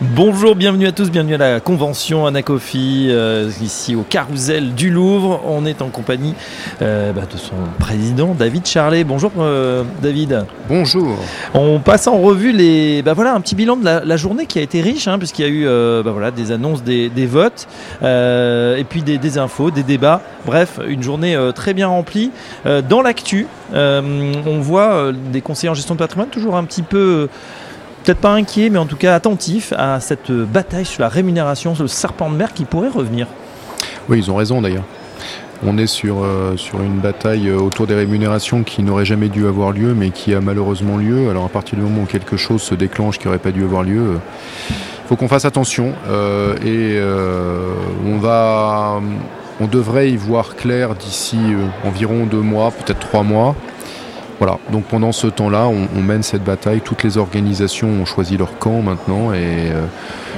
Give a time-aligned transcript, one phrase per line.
[0.00, 5.40] Bonjour, bienvenue à tous, bienvenue à la convention Anacofi, euh, ici au Carousel du Louvre.
[5.46, 6.34] On est en compagnie
[6.82, 9.04] euh, bah, de son président David Charlet.
[9.04, 10.46] Bonjour euh, David.
[10.68, 11.16] Bonjour.
[11.54, 14.62] On passe en revue les, bah, voilà, un petit bilan de la, journée qui a
[14.62, 15.64] été riche, hein, puisqu'il y a eu
[16.02, 17.68] bah, voilà, des annonces, des, votes,
[18.02, 20.22] et puis des, infos, des débats.
[20.44, 22.32] Bref, une journée très bien remplie.
[22.88, 27.28] dans l'actu, on voit des conseillers en gestion de patrimoine toujours un petit peu
[28.04, 31.84] peut-être pas inquiet, mais en tout cas attentif à cette bataille sur la rémunération, sur
[31.84, 33.26] le serpent de mer qui pourrait revenir.
[34.08, 34.84] Oui, ils ont raison d'ailleurs.
[35.66, 39.46] On est sur, euh, sur une bataille euh, autour des rémunérations qui n'aurait jamais dû
[39.46, 41.30] avoir lieu, mais qui a malheureusement lieu.
[41.30, 43.82] Alors à partir du moment où quelque chose se déclenche qui n'aurait pas dû avoir
[43.82, 45.94] lieu, il euh, faut qu'on fasse attention.
[46.64, 46.98] et
[48.06, 49.00] on va,
[49.60, 51.38] on devrait y voir clair d'ici
[51.84, 53.54] environ deux mois, peut-être trois mois.
[54.38, 56.80] Voilà, donc pendant ce temps-là, on, mène cette bataille.
[56.80, 59.86] Toutes les organisations ont choisi leur camp maintenant et euh,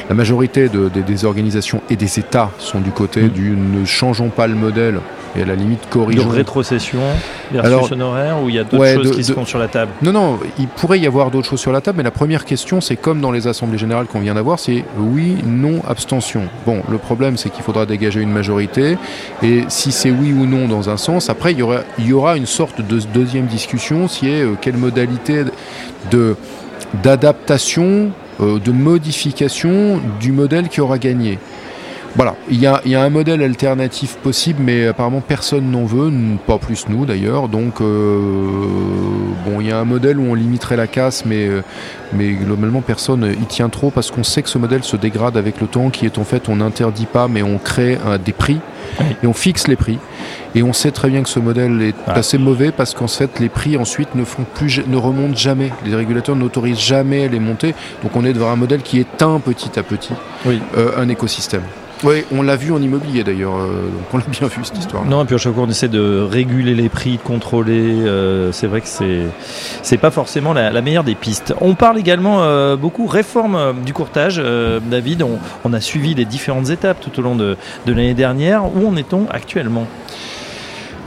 [0.09, 3.29] la majorité des organisations et des États sont du côté mmh.
[3.29, 5.01] du ne changeons pas le modèle,
[5.37, 6.29] et à la limite corrigeons.
[6.29, 7.01] De rétrocession
[7.53, 9.93] versus honoraire ou il y a d'autres choses qui se font sur la table?
[10.03, 12.81] Non, non, il pourrait y avoir d'autres choses sur la table, mais la première question,
[12.81, 16.43] c'est comme dans les assemblées générales qu'on vient d'avoir, c'est oui, non, abstention.
[16.65, 18.97] Bon, le problème, c'est qu'il faudra dégager une majorité,
[19.43, 22.13] et si c'est oui ou non dans un sens, après, il y aura, il y
[22.13, 25.45] aura une sorte de deuxième discussion, qui est euh, quelle modalité
[26.11, 26.37] de
[27.03, 31.39] d'adaptation, de modification du modèle qui aura gagné.
[32.17, 36.11] Voilà, il y, a, un modèle alternatif possible, mais apparemment personne n'en veut,
[36.47, 37.49] pas plus nous d'ailleurs.
[37.49, 38.19] Donc, euh,
[39.45, 41.47] bon, il y a un modèle où on limiterait la casse, mais,
[42.15, 45.61] mais globalement personne y tient trop parce qu'on sait que ce modèle se dégrade avec
[45.61, 48.61] le temps, qui est en fait on n'interdit pas, mais on crée des prix
[49.23, 49.99] et on fixe les prix.
[50.55, 52.13] Et on sait très bien que ce modèle est ah.
[52.13, 55.71] assez mauvais parce qu'en fait les prix ensuite ne font plus, ne remontent jamais.
[55.85, 57.75] Les régulateurs n'autorisent jamais les monter.
[58.03, 60.15] Donc on est devant un modèle qui éteint petit à petit
[60.47, 61.63] euh, un écosystème.
[62.05, 65.05] Oui, on l'a vu en immobilier d'ailleurs, euh, on l'a bien vu cette histoire.
[65.07, 68.05] Non, et puis à chaque fois on essaie de réguler les prix, de contrôler.
[68.05, 69.23] Euh, c'est vrai que c'est
[69.83, 71.55] c'est pas forcément la, meilleure des pistes.
[71.61, 74.43] On parle également euh, beaucoup réforme du courtage.
[74.91, 75.25] David,
[75.65, 78.65] on, a suivi les différentes étapes tout au long de, de l'année dernière.
[78.77, 79.87] Où en est-on actuellement?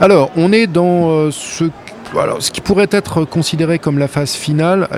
[0.00, 1.64] Alors, on est dans ce,
[2.18, 4.88] alors, ce qui pourrait être considéré comme la phase finale.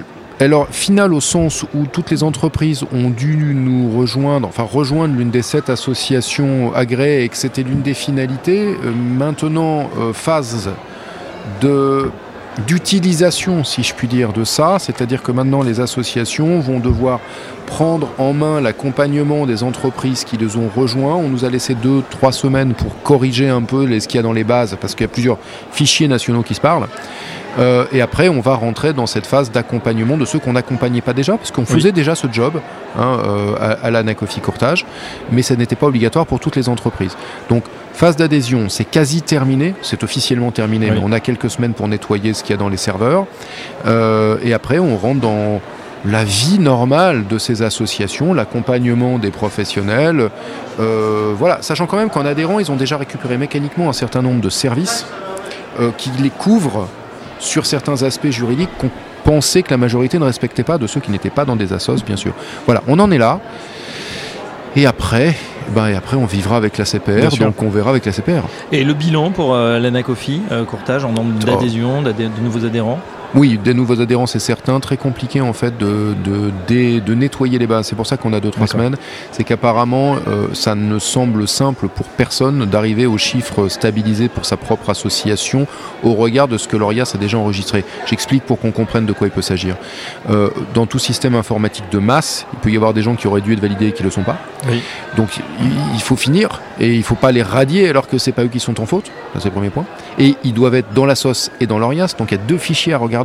[0.43, 5.31] Alors, finale au sens où toutes les entreprises ont dû nous rejoindre, enfin rejoindre l'une
[5.31, 8.77] des sept associations agréées et que c'était l'une des finalités.
[8.85, 10.71] Euh, maintenant, euh, phase
[12.67, 17.21] d'utilisation, si je puis dire, de ça, c'est-à-dire que maintenant les associations vont devoir
[17.67, 21.15] prendre en main l'accompagnement des entreprises qui les ont rejoints.
[21.15, 24.23] On nous a laissé deux, trois semaines pour corriger un peu ce qu'il y a
[24.23, 25.39] dans les bases, parce qu'il y a plusieurs
[25.71, 26.89] fichiers nationaux qui se parlent.
[27.59, 31.13] Euh, et après, on va rentrer dans cette phase d'accompagnement de ceux qu'on n'accompagnait pas
[31.13, 32.55] déjà, parce qu'on faisait déjà ce job
[32.99, 34.87] hein, euh, à, à l'Anacofi Courtage,
[35.31, 37.17] mais ça n'était pas obligatoire pour toutes les entreprises.
[37.49, 41.89] Donc, phase d'adhésion, c'est quasi terminé, c'est officiellement terminé, mais on a quelques semaines pour
[41.89, 43.27] nettoyer ce qu'il y a dans les serveurs.
[43.87, 45.61] Euh, et après, on rentre dans
[46.05, 50.31] la vie normale de ces associations, l'accompagnement des professionnels.
[50.79, 54.51] voilà, sachant quand même qu'en adhérant, ils ont déjà récupéré mécaniquement un certain nombre de
[54.51, 55.07] services
[55.97, 56.89] qui les couvrent
[57.43, 58.91] sur certains aspects juridiques qu'on
[59.25, 62.03] pensait que la majorité ne respectait pas de ceux qui n'étaient pas dans des assos,
[62.07, 62.33] bien sûr.
[62.67, 63.41] Voilà, on en est là.
[64.75, 65.35] Et après,
[65.75, 68.43] ben, et après on vivra avec la CPR, donc on verra avec la CPR.
[68.71, 72.99] Et le bilan pour euh, l'Anacofi, euh, courtage en nombre d'adhésions, de nouveaux adhérents?
[73.35, 74.79] Oui, des nouveaux adhérents, c'est certain.
[74.81, 77.87] Très compliqué en fait de, de, de, nettoyer les bases.
[77.87, 78.97] C'est pour ça qu'on a deux trois semaines.
[79.31, 84.57] C'est qu'apparemment, euh, ça ne semble simple pour personne d'arriver aux chiffres stabilisés pour sa
[84.57, 85.67] propre association
[86.03, 87.85] au regard de ce que l'ORIAS a déjà enregistré.
[88.07, 89.77] J'explique pour qu'on comprenne de quoi il peut s'agir.
[90.31, 93.41] Euh, dans tout système informatique de masse, il peut y avoir des gens qui auraient
[93.41, 94.39] dû être validés et qui ne le sont pas.
[94.69, 94.83] Oui.
[95.17, 95.41] Donc
[95.95, 98.49] il faut finir et il ne faut pas les radier alors que c'est pas eux
[98.49, 99.11] qui sont en faute.
[99.39, 99.85] c'est le premier point.
[100.19, 102.15] Et ils doivent être dans la sauce et dans l'ORIAS.
[102.19, 103.22] Donc il y a deux fichiers à regarder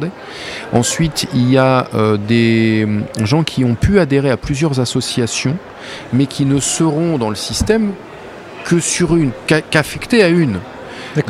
[0.73, 2.87] Ensuite, il y a euh, des
[3.23, 5.57] gens qui ont pu adhérer à plusieurs associations,
[6.13, 7.91] mais qui ne seront dans le système
[8.65, 10.59] que sur une, qu'affectés à une.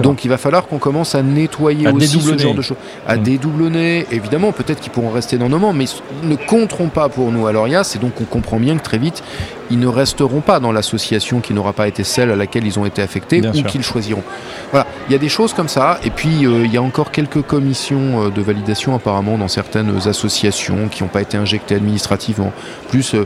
[0.01, 2.78] Donc il va falloir qu'on commence à nettoyer aussi ce genre de choses.
[3.07, 3.24] À mmh.
[3.24, 5.86] dédoublonner, évidemment, peut-être qu'ils pourront rester dans nos mains, mais
[6.24, 8.98] ils ne compteront pas pour nous à l'ORIAS, et donc on comprend bien que très
[8.98, 9.24] vite,
[9.69, 12.86] ils ne resteront pas dans l'association qui n'aura pas été celle à laquelle ils ont
[12.86, 14.24] été affectés ou qu'ils choisiront.
[14.72, 17.12] Voilà, il y a des choses comme ça, et puis euh, il y a encore
[17.12, 22.51] quelques commissions euh, de validation apparemment dans certaines associations qui n'ont pas été injectées administrativement.
[22.90, 23.25] Plus euh,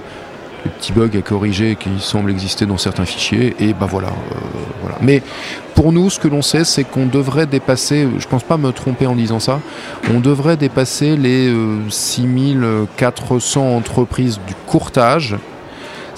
[0.63, 3.55] petits bugs à corriger qui semblent exister dans certains fichiers.
[3.59, 4.09] Et ben voilà,
[4.81, 4.97] voilà.
[5.01, 5.21] Mais
[5.81, 9.07] pour nous, ce que l'on sait, c'est qu'on devrait dépasser, je pense pas me tromper
[9.07, 9.61] en disant ça,
[10.13, 11.51] on devrait dépasser les
[11.89, 15.37] 6400 entreprises du courtage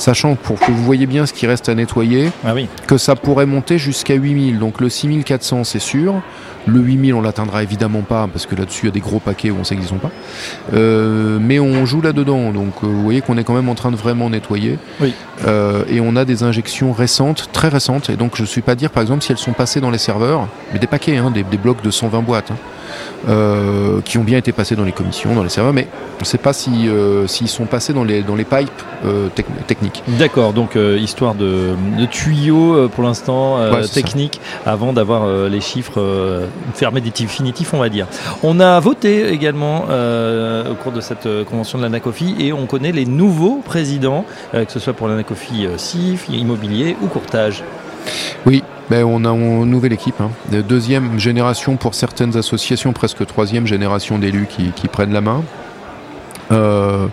[0.03, 2.67] sachant pour que vous voyez bien ce qui reste à nettoyer, ah oui.
[2.87, 4.59] que ça pourrait monter jusqu'à 8000.
[4.59, 6.21] Donc le 6400 c'est sûr,
[6.67, 9.49] le 8000 on l'atteindra évidemment pas parce que là-dessus il y a des gros paquets
[9.49, 10.11] où on sait qu'ils sont pas.
[10.73, 13.91] Euh, mais on joue là-dedans, donc euh, vous voyez qu'on est quand même en train
[13.91, 14.77] de vraiment nettoyer.
[14.99, 15.13] Oui.
[15.47, 18.75] Euh, et on a des injections récentes, très récentes, et donc je ne suis pas
[18.75, 21.43] dire par exemple si elles sont passées dans les serveurs, mais des paquets, hein, des,
[21.43, 22.51] blocs de 120 boîtes.
[22.51, 22.57] Hein.
[23.29, 25.87] Euh, qui ont bien été passés dans les commissions, dans les serveurs, mais
[26.17, 26.91] on ne sait pas s'ils
[27.27, 28.69] si, sont passés dans les, dans les pipes
[29.05, 29.29] euh,
[29.65, 30.03] techniques.
[30.19, 33.59] D'accord, donc euh, histoire de, de tuyaux pour l'instant
[33.93, 36.41] techniques avant d'avoir les chiffres
[36.73, 38.07] fermés définitifs, on va dire.
[38.43, 43.05] On a voté également au cours de cette convention de l'ANACOFI et on connaît les
[43.05, 47.63] nouveaux présidents, que ce soit pour l'ANACOFI CIF, immobilier ou courtage.
[48.45, 50.19] Oui, ben on a une nouvelle équipe.
[50.21, 50.31] Hein.
[50.67, 55.43] Deuxième génération pour certaines associations, presque troisième génération d'élus qui, prennent la main.
[56.51, 57.07] Euh,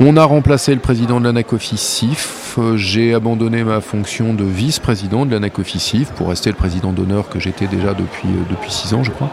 [0.00, 2.58] on a remplacé le président de l'ANACOFI SIF.
[2.76, 7.40] J'ai abandonné ma fonction de vice-président de l'ANACOFI SIF pour rester le président d'honneur que
[7.40, 9.30] j'étais déjà depuis, euh, depuis six ans, je crois.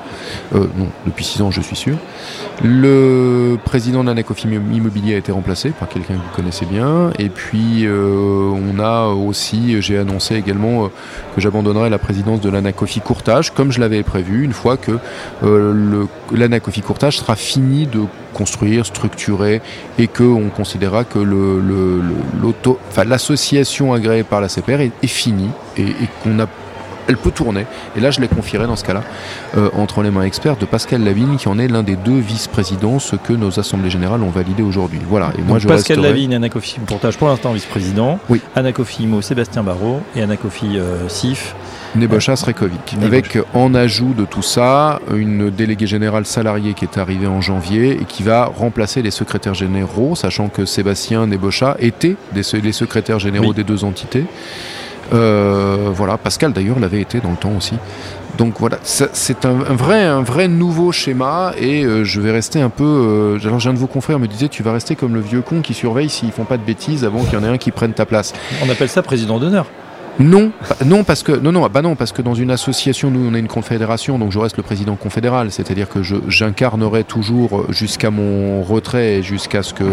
[0.55, 1.97] Euh, non, depuis six ans, je suis sûr.
[2.63, 7.11] Le président de l'ANACOFI Immobilier a été remplacé par quelqu'un que vous connaissez bien.
[7.17, 10.89] Et puis, euh, on a aussi, j'ai annoncé également
[11.35, 14.97] que j'abandonnerai la présidence de l'ANACOFI Courtage, comme je l'avais prévu, une fois que
[16.31, 18.01] l'ANACOFI Courtage sera fini de
[18.33, 19.61] construire, structurer,
[19.97, 21.19] et qu'on considérera que
[23.03, 25.94] l'association agréée par la CPR est, finie et,
[26.24, 26.48] qu'on a
[27.11, 27.65] elle peut tourner.
[27.95, 29.03] Et là, je l'ai confierai dans ce cas-là
[29.57, 32.99] euh, entre les mains experts de Pascal Lavigne, qui en est l'un des deux vice-présidents,
[32.99, 34.99] ce que nos assemblées générales ont validé aujourd'hui.
[35.07, 35.31] Voilà.
[35.37, 38.19] Et moi, je Pascal Lavigne, Anacofi Portage pour l'instant vice-président.
[38.29, 38.41] Oui.
[38.99, 41.55] Imo, Sébastien Barrault et Anacofi euh, SIF.
[41.95, 42.95] Nebocha Srekovic.
[43.03, 48.01] Avec en ajout de tout ça une déléguée générale salariée qui est arrivée en janvier
[48.01, 53.19] et qui va remplacer les secrétaires généraux, sachant que Sébastien Nebocha était des, les secrétaires
[53.19, 54.25] généraux des deux entités.
[55.13, 57.75] Euh, voilà, Pascal d'ailleurs l'avait été dans le temps aussi.
[58.37, 62.69] Donc voilà, c'est un, vrai, un vrai nouveau schéma et euh, je vais rester un
[62.69, 62.83] peu.
[62.83, 65.41] Euh, alors, j'ai un de vos confrères me disait Tu vas rester comme le vieux
[65.41, 67.71] con qui surveille s'ils font pas de bêtises avant qu'il y en ait un qui
[67.71, 68.33] prenne ta place.
[68.65, 69.65] On appelle ça président d'honneur.
[70.21, 70.51] Non,
[70.85, 73.39] non parce que non non bah non parce que dans une association nous on est
[73.39, 79.15] une confédération donc je reste le président confédéral c'est-à-dire que j'incarnerai toujours jusqu'à mon retrait
[79.15, 79.83] et jusqu'à ce que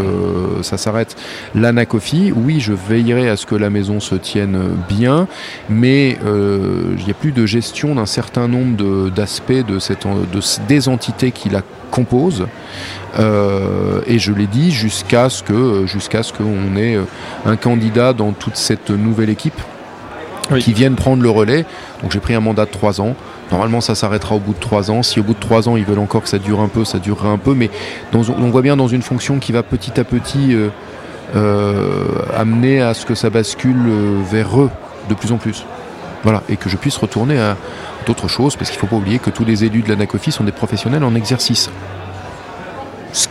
[0.62, 1.16] ça s'arrête
[1.54, 2.32] l'anacophie.
[2.34, 4.58] Oui, je veillerai à ce que la maison se tienne
[4.88, 5.28] bien,
[5.70, 10.40] mais euh, il n'y a plus de gestion d'un certain nombre d'aspects de, cette de
[10.66, 12.46] des entités qui la composent.
[13.18, 16.98] Euh, et je l'ai dit jusqu'à ce que jusqu'à ce qu'on ait
[17.46, 19.60] un candidat dans toute cette nouvelle équipe
[20.56, 21.64] qui viennent prendre le relais.
[22.02, 23.14] Donc j'ai pris un mandat de 3 ans.
[23.50, 25.02] Normalement, ça s'arrêtera au bout de 3 ans.
[25.02, 26.98] Si au bout de 3 ans, ils veulent encore que ça dure un peu, ça
[26.98, 27.54] durera un peu.
[27.54, 27.70] Mais
[28.14, 30.68] on voit bien dans une fonction qui va petit à petit euh,
[31.36, 32.06] euh,
[32.36, 34.70] amener à ce que ça bascule euh, vers eux
[35.08, 35.64] de plus en plus.
[36.24, 37.56] Voilà, et que je puisse retourner à
[38.06, 40.32] d'autres choses, parce qu'il ne faut pas oublier que tous les élus de la NACOFI
[40.32, 41.97] sont des professionnels en exercice ce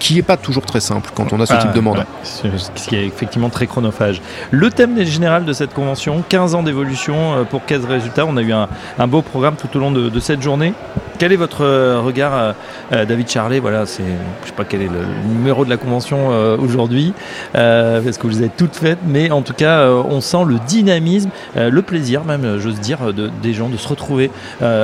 [0.08, 2.06] qui n'est pas toujours très simple quand on a ce type de mandat.
[2.24, 4.22] ce qui est effectivement très chronophage.
[4.52, 8.26] Le thème général de cette convention, 15 ans d'évolution euh, pour 15 résultats.
[8.26, 10.74] On a eu un, beau programme tout au long de cette journée.
[11.18, 12.54] Quel est votre euh, regard, euh,
[12.94, 13.60] euh, David Charlet?
[13.60, 14.04] Voilà, c'est,
[14.44, 15.02] je sais pas quel est le
[15.34, 16.28] numéro de la convention
[16.60, 17.14] aujourd'hui,
[17.54, 21.82] parce que vous avez toutes faites, mais en tout cas, on sent le dynamisme, le
[21.82, 24.32] plaisir même, j'ose dire, de, des gens de se retrouver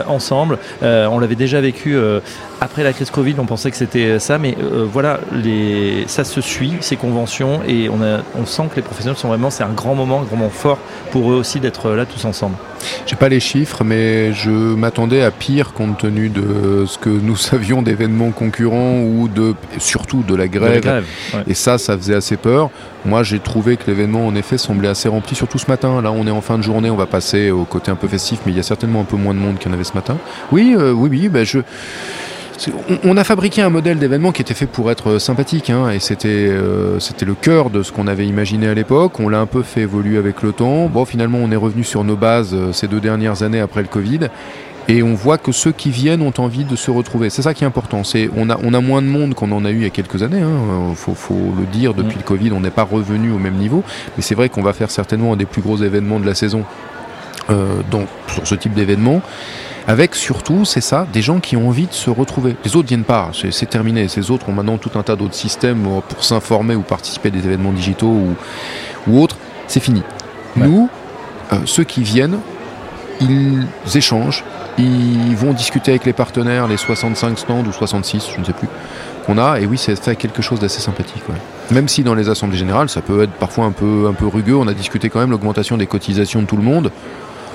[0.07, 0.57] ensemble.
[0.81, 1.97] on l'avait déjà vécu
[2.61, 4.55] après la crise Covid, on pensait que c'était ça, mais
[4.91, 5.19] voilà,
[6.07, 7.99] ça se suit, ces conventions, et on,
[8.39, 10.79] on sent que les professionnels sont vraiment, c'est un grand moment, un grand moment fort
[11.11, 12.55] pour eux aussi d'être là tous ensemble.
[13.05, 17.35] J'ai pas les chiffres, mais je m'attendais à pire compte tenu de ce que nous
[17.37, 21.03] savions d'événements concurrents ou de surtout de la grève.
[21.47, 22.69] Et ça, ça faisait assez peur.
[23.05, 26.01] Moi, j'ai trouvé que l'événement, en effet, semblait assez rempli, surtout ce matin.
[26.01, 28.39] Là, on est en fin de journée, on va passer au côté un peu festif,
[28.45, 29.93] mais il y a certainement un peu moins de monde qu'il y en avait ce
[29.93, 30.17] matin.
[30.51, 31.29] Oui, euh, oui, oui.
[31.29, 31.59] Ben je
[33.03, 35.99] on a fabriqué un modèle d'événement qui était fait pour être euh, sympathique, hein, et
[36.25, 39.19] euh, c'était le cœur de ce qu'on avait imaginé à l'époque.
[39.19, 40.87] On l'a un peu fait évoluer avec le temps.
[40.87, 43.87] Bon, finalement, on est revenu sur nos bases euh, ces deux dernières années après le
[43.87, 44.29] Covid.
[44.89, 47.29] Et on voit que ceux qui viennent ont envie de se retrouver.
[47.29, 48.01] C'est ça qui est important.
[48.35, 50.23] On a on a moins de monde qu'on en a eu il y a quelques
[50.23, 50.41] années.
[50.41, 50.93] Hein.
[50.95, 51.15] Faut,
[51.57, 51.93] le dire.
[51.93, 53.81] Depuis le Covid, on n'est pas revenu au même niveau.
[54.17, 56.65] Mais c'est vrai qu'on va faire certainement un des plus gros événements de la saison.
[57.47, 59.21] sur ce type d'événement.
[59.87, 62.55] Avec surtout, c'est ça, des gens qui ont envie de se retrouver.
[62.63, 64.07] Les autres viennent pas, c'est terminé.
[64.07, 67.39] Ces autres ont maintenant tout un tas d'autres systèmes pour s'informer ou participer à des
[67.39, 68.35] événements digitaux ou,
[69.07, 69.37] ou autres.
[69.67, 70.01] C'est fini.
[70.55, 70.89] Nous,
[71.51, 72.39] euh, ceux qui viennent,
[73.19, 74.43] ils échangent,
[74.77, 78.67] ils vont discuter avec les partenaires, les 65 stands ou 66, je ne sais plus,
[79.25, 79.59] qu'on a.
[79.59, 81.23] Et oui, c'est fait quelque chose d'assez sympathique.
[81.71, 84.55] Même si dans les assemblées générales, ça peut être parfois un peu, un peu rugueux.
[84.55, 86.91] On a discuté quand même l'augmentation des cotisations de tout le monde.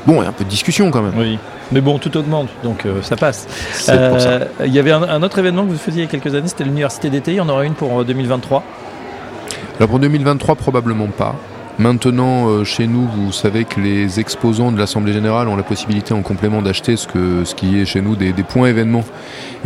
[0.09, 1.13] Bon, il y a un peu de discussion quand même.
[1.19, 1.39] Oui,
[1.71, 3.47] mais bon, tout augmente, donc euh, ça passe.
[3.91, 6.49] Euh, il y avait un, autre événement que vous faisiez il y a quelques années,
[6.49, 7.33] c'était l'université d'été.
[7.33, 11.37] Il y en aura une pour 2023 euh, Alors pour 2023, probablement pas.
[11.79, 16.23] Maintenant, chez nous, vous savez que les exposants de l'Assemblée Générale ont la possibilité en
[16.23, 19.05] complément d'acheter ce, que, ce qui est chez nous des, des points événements.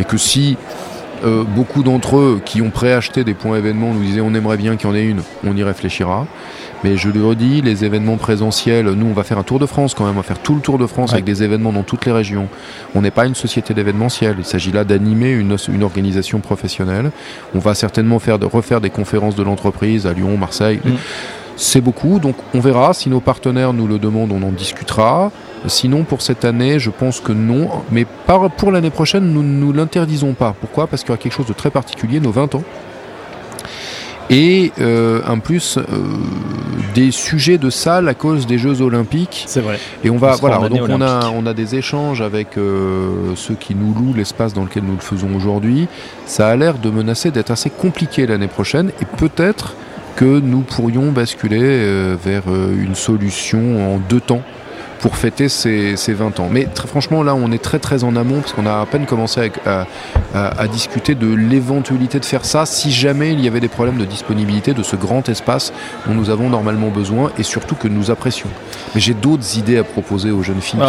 [0.01, 0.57] Et que si
[1.23, 4.75] euh, beaucoup d'entre eux qui ont préacheté des points événements nous disaient on aimerait bien
[4.75, 6.27] qu'il y en ait une, on y réfléchira.
[6.83, 9.93] Mais je le redis, les événements présentiels, nous on va faire un tour de France
[9.93, 12.05] quand même, on va faire tout le tour de France avec des événements dans toutes
[12.05, 12.49] les régions.
[12.93, 17.11] On n'est pas une société d'événementiel, il s'agit là d'animer une, organisation professionnelle.
[17.55, 20.79] On va certainement faire de, refaire des conférences de l'entreprise à Lyon, Marseille.
[20.83, 20.91] Mm.
[21.55, 22.93] C'est beaucoup, donc on verra.
[22.93, 25.31] Si nos partenaires nous le demandent, on en discutera.
[25.67, 27.69] Sinon, pour cette année, je pense que non.
[27.91, 28.05] Mais
[28.57, 30.55] pour l'année prochaine, nous ne nous l'interdisons pas.
[30.59, 30.87] Pourquoi?
[30.87, 32.63] Parce qu'il y a quelque chose de très particulier, nos 20 ans.
[34.29, 35.83] Et euh, en plus, euh,
[36.95, 39.43] des sujets de salle à cause des Jeux Olympiques.
[39.47, 39.79] C'est vrai.
[40.03, 43.75] Et on va, voilà, donc on a, on a des échanges avec euh, ceux qui
[43.75, 45.87] nous louent l'espace dans lequel nous le faisons aujourd'hui.
[46.25, 49.75] Ça a l'air de menacer d'être assez compliqué l'année prochaine et peut-être
[50.15, 54.43] que nous pourrions basculer vers une solution en deux temps
[54.99, 56.47] pour fêter ses, 20 ans.
[56.49, 59.05] Mais très franchement, là, on est très très en amont parce qu'on a à peine
[59.05, 63.97] commencé à, discuter de l'éventualité de faire ça si jamais il y avait des problèmes
[63.97, 65.71] de disponibilité de ce grand espace
[66.07, 68.49] dont nous avons normalement besoin et surtout que nous apprécions.
[68.95, 70.79] Mais j'ai d'autres idées à proposer aux jeunes filles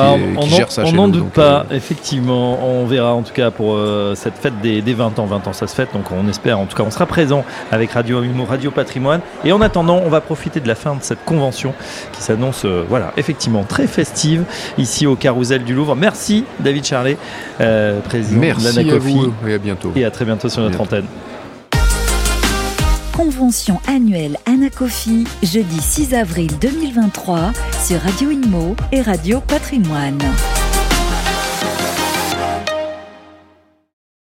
[0.40, 0.92] qui, gèrent ça on chez.
[0.92, 2.58] On n'en doute pas, euh, effectivement.
[2.64, 5.26] On verra en tout cas pour euh, cette fête des, 20 ans.
[5.26, 7.92] 20 ans, ça se fête, donc on espère, en tout cas, on sera présent avec
[7.92, 9.20] Radio Radio Patrimoine.
[9.44, 11.74] Et en attendant, on va profiter de la fin de cette convention
[12.12, 14.44] qui s'annonce, euh, voilà, effectivement très festive
[14.76, 15.96] ici au Carousel du Louvre.
[15.96, 17.16] Merci David Charlet,
[17.60, 19.92] euh, président Merci de à vous et à bientôt.
[19.96, 21.06] Et à très bientôt sur notre antenne.
[23.16, 27.52] Convention annuelle Anacofi, jeudi 6 avril 2023
[27.86, 30.18] sur Radio Inmo et Radio Patrimoine.